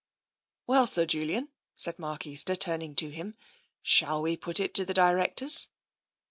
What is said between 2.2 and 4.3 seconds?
Easter, turning to him," shall